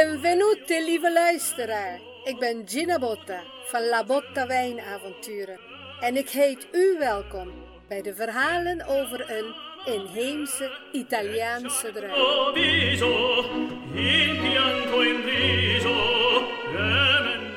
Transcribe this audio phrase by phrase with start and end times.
[0.00, 2.00] Benvenuti, lieve luisteraar.
[2.24, 5.60] Ik ben Gina Botta van La Botta Wijnavonturen.
[6.00, 9.54] En ik heet u welkom bij de verhalen over een
[9.94, 12.14] inheemse Italiaanse druif.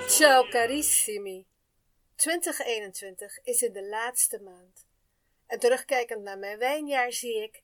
[0.07, 1.45] Ciao carissimi.
[2.15, 4.87] 2021 is in de laatste maand.
[5.47, 7.63] En terugkijkend naar mijn wijnjaar zie ik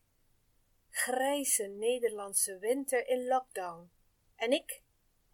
[0.90, 3.98] grijze Nederlandse winter in lockdown.
[4.40, 4.82] En ik,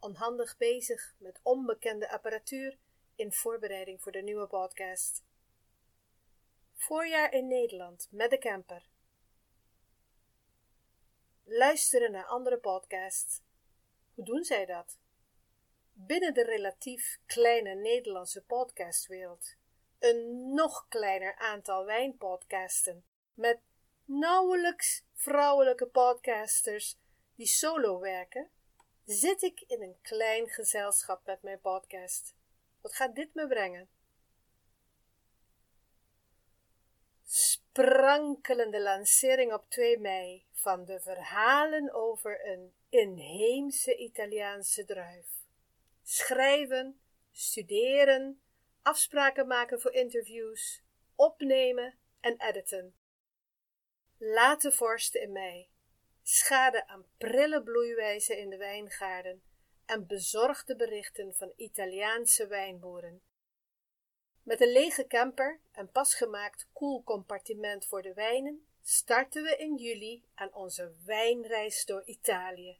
[0.00, 2.78] onhandig bezig met onbekende apparatuur
[3.14, 5.24] in voorbereiding voor de nieuwe podcast.
[6.74, 8.88] Voorjaar in Nederland met de camper.
[11.44, 13.42] Luisteren naar andere podcasts.
[14.14, 14.98] Hoe doen zij dat?
[15.92, 19.56] Binnen de relatief kleine Nederlandse podcastwereld.
[19.98, 23.60] Een nog kleiner aantal wijnpodcasten met
[24.04, 26.98] nauwelijks vrouwelijke podcasters
[27.34, 28.50] die solo werken,
[29.06, 32.34] zit ik in een klein gezelschap met mijn podcast.
[32.80, 33.88] Wat gaat dit me brengen?
[37.24, 45.26] Sprankelende lancering op 2 mei van de verhalen over een inheemse Italiaanse druif.
[46.02, 47.00] Schrijven,
[47.32, 48.40] studeren,
[48.82, 50.82] afspraken maken voor interviews,
[51.14, 52.94] opnemen en editen.
[54.18, 55.68] Late vorst in mei,
[56.28, 59.42] schade aan prille bloeiwijzen in de wijngaarden
[59.84, 63.22] en bezorgde berichten van Italiaanse wijnboeren.
[64.42, 70.54] Met een lege camper en pasgemaakt koelcompartiment voor de wijnen starten we in juli aan
[70.54, 72.78] onze wijnreis door Italië.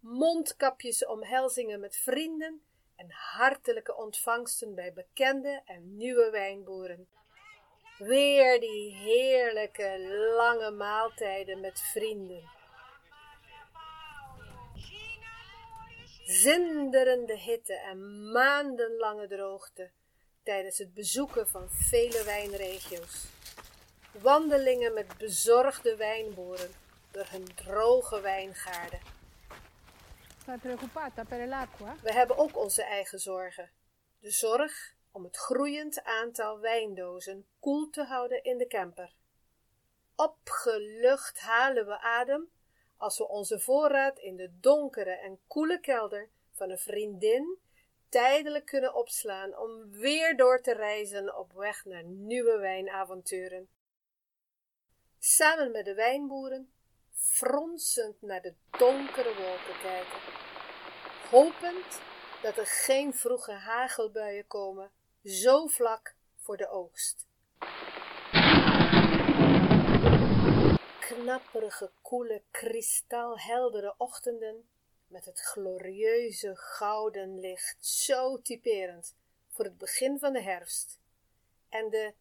[0.00, 2.62] Mondkapjes omhelzingen met vrienden
[2.96, 7.08] en hartelijke ontvangsten bij bekende en nieuwe wijnboeren.
[7.98, 9.98] Weer die heerlijke
[10.36, 12.50] lange maaltijden met vrienden.
[16.24, 19.90] Zinderende hitte en maandenlange droogte
[20.42, 23.24] tijdens het bezoeken van vele wijnregio's.
[24.12, 26.70] Wandelingen met bezorgde wijnboeren
[27.10, 29.00] door hun droge wijngaarden.
[32.02, 33.70] We hebben ook onze eigen zorgen.
[34.18, 39.14] De zorg om het groeiend aantal wijndozen koel te houden in de camper.
[40.16, 42.50] Opgelucht halen we adem
[42.96, 47.58] als we onze voorraad in de donkere en koele kelder van een vriendin
[48.08, 53.68] tijdelijk kunnen opslaan om weer door te reizen op weg naar nieuwe wijnavonturen.
[55.18, 56.72] Samen met de wijnboeren
[57.14, 60.18] fronsend naar de donkere wolken kijken,
[61.30, 62.00] hopend
[62.42, 64.90] dat er geen vroege hagelbuien komen,
[65.24, 67.26] zo vlak voor de oogst.
[71.00, 74.68] Knapperige, koele, kristalheldere ochtenden
[75.06, 79.16] met het glorieuze gouden licht, zo typerend
[79.48, 81.00] voor het begin van de herfst,
[81.68, 82.14] en de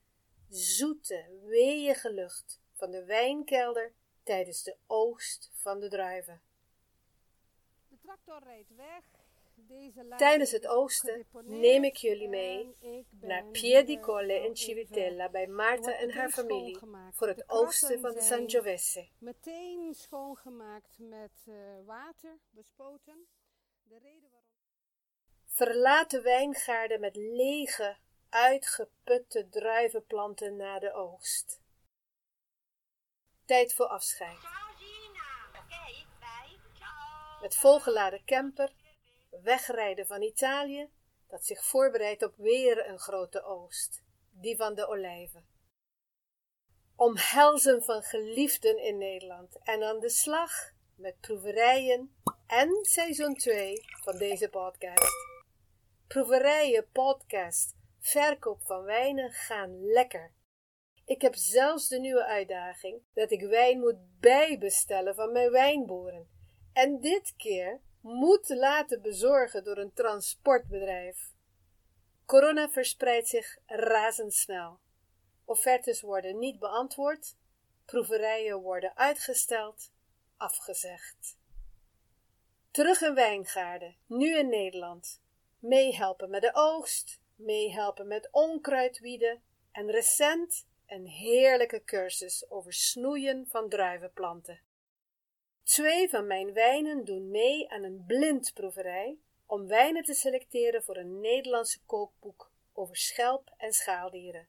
[0.49, 6.41] zoete, weeige lucht van de wijnkelder tijdens de oogst van de druiven.
[7.87, 9.20] De tractor reed weg.
[10.17, 12.75] Tijdens het oosten neem ik jullie mee
[13.09, 16.79] naar Piedicolle in Civitella bij Marta en haar familie
[17.11, 19.07] voor het oosten van de Sangiovese.
[19.17, 21.55] Meteen schoongemaakt met uh,
[21.85, 23.27] water, bespoten.
[23.83, 24.49] De reden waarom...
[25.45, 27.97] Verlaten wijngaarden met lege,
[28.29, 31.61] uitgeputte druivenplanten na de oogst.
[33.45, 34.39] Tijd voor afscheid.
[37.41, 38.73] Met volgeladen camper
[39.41, 40.89] wegrijden van Italië,
[41.27, 45.45] dat zich voorbereidt op weer een grote oost, die van de olijven.
[46.95, 50.51] Omhelzen van geliefden in Nederland en aan de slag
[50.95, 52.15] met proeverijen
[52.47, 55.29] en seizoen 2 van deze podcast.
[56.07, 60.33] Proeverijen, podcast, verkoop van wijnen gaan lekker.
[61.05, 66.29] Ik heb zelfs de nieuwe uitdaging dat ik wijn moet bijbestellen van mijn wijnboeren.
[66.73, 71.33] En dit keer moet laten bezorgen door een transportbedrijf.
[72.25, 74.79] Corona verspreidt zich razendsnel.
[75.45, 77.35] Offertes worden niet beantwoord,
[77.85, 79.91] proeverijen worden uitgesteld,
[80.37, 81.37] afgezegd.
[82.71, 85.21] Terug in wijngaarden, nu in Nederland.
[85.59, 93.69] Meehelpen met de oogst, meehelpen met onkruidwieden en recent een heerlijke cursus over snoeien van
[93.69, 94.61] druivenplanten.
[95.71, 101.19] Twee van mijn wijnen doen mee aan een blindproeverij om wijnen te selecteren voor een
[101.19, 104.47] Nederlandse kookboek over schelp- en schaaldieren.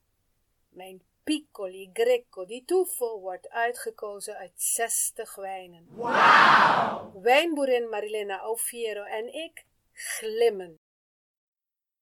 [0.69, 5.87] Mijn Piccoli Greco di Tuffo wordt uitgekozen uit 60 wijnen.
[5.91, 7.23] Wow!
[7.23, 10.79] Wijnboerin Marilena Ofiero en ik glimmen.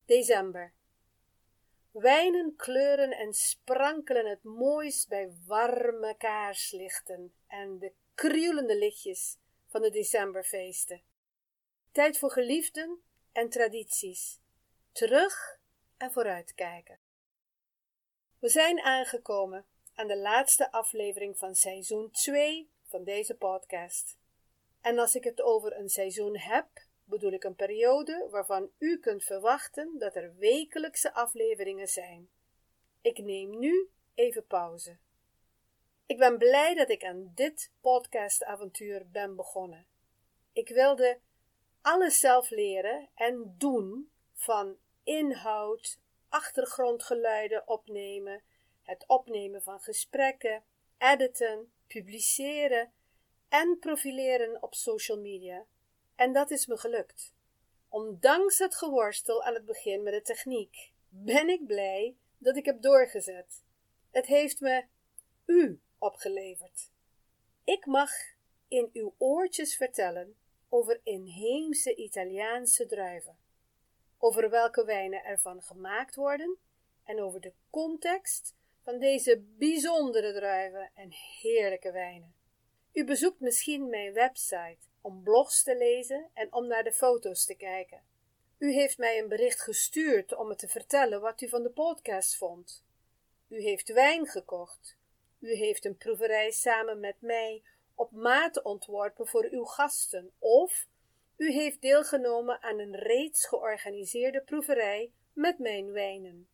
[0.05, 0.73] December.
[1.91, 9.91] Wijnen kleuren en sprankelen het mooist bij warme kaarslichten en de krulende lichtjes van de
[9.91, 11.03] decemberfeesten.
[11.93, 13.03] Tijd voor geliefden
[13.33, 14.41] en tradities.
[14.93, 15.61] Terug
[15.97, 16.99] en vooruitkijken.
[18.39, 24.19] We zijn aangekomen aan de laatste aflevering van seizoen 2 van deze podcast.
[24.81, 26.69] En als ik het over een seizoen heb,
[27.05, 32.31] bedoel ik een periode waarvan u kunt verwachten dat er wekelijkse afleveringen zijn.
[33.01, 34.99] Ik neem nu even pauze.
[36.11, 39.87] Ik ben blij dat ik aan dit podcastavontuur ben begonnen.
[40.53, 41.19] Ik wilde
[41.81, 45.99] alles zelf leren en doen van inhoud,
[46.29, 48.43] achtergrondgeluiden opnemen,
[48.83, 50.63] het opnemen van gesprekken,
[50.99, 52.93] editen, publiceren
[53.49, 55.67] en profileren op social media.
[56.15, 57.35] En dat is me gelukt.
[57.89, 62.83] Ondanks het geworstel aan het begin met de techniek, ben ik blij dat ik heb
[62.83, 63.65] doorgezet.
[64.11, 64.85] Het heeft me
[65.47, 66.91] u opgeleverd.
[67.65, 68.11] Ik mag
[68.69, 70.37] in uw oortjes vertellen
[70.69, 73.39] over inheemse Italiaanse druiven,
[74.19, 76.59] over welke wijnen ervan gemaakt worden
[77.05, 81.11] en over de context van deze bijzondere druiven en
[81.41, 82.35] heerlijke wijnen.
[82.93, 87.55] U bezoekt misschien mijn website om blogs te lezen en om naar de foto's te
[87.55, 88.03] kijken.
[88.59, 92.37] U heeft mij een bericht gestuurd om me te vertellen wat u van de podcast
[92.37, 92.85] vond.
[93.49, 94.99] U heeft wijn gekocht.
[95.41, 97.63] U heeft een proeverij samen met mij
[97.95, 100.87] op maat ontworpen voor uw gasten, of
[101.37, 106.49] u heeft deelgenomen aan een reeds georganiseerde proeverij met mijn wijnen.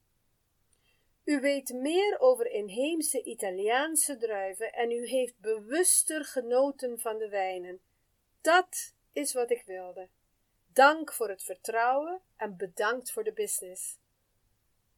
[1.25, 7.81] U weet meer over inheemse Italiaanse druiven en u heeft bewuster genoten van de wijnen.
[8.41, 10.09] Dat is wat ik wilde.
[10.73, 13.99] Dank voor het vertrouwen en bedankt voor de business.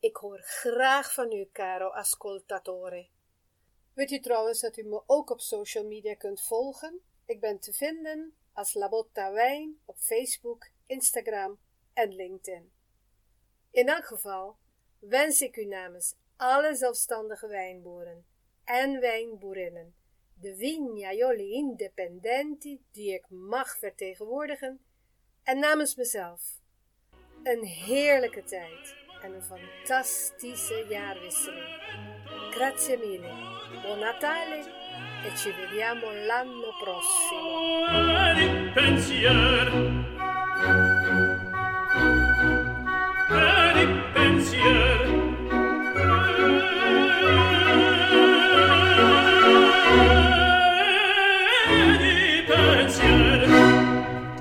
[0.00, 3.08] Ik hoor graag van u, caro ascoltatore.
[3.94, 7.00] Weet u trouwens dat u me ook op social media kunt volgen?
[7.24, 11.58] Ik ben te vinden als Labotta Wijn op Facebook, Instagram
[11.92, 12.72] en LinkedIn.
[13.70, 14.56] In elk geval
[14.98, 18.26] wens ik u namens alle zelfstandige wijnboeren
[18.64, 19.94] en wijnboerinnen,
[20.34, 24.84] de vignaioli independenti die ik mag vertegenwoordigen,
[25.42, 26.60] en namens mezelf,
[27.42, 32.13] een heerlijke tijd en een fantastische jaarwisseling.
[32.54, 33.28] Grazie mille,
[33.82, 34.58] buon Natale
[35.24, 37.84] e ci vediamo l'anno prossimo.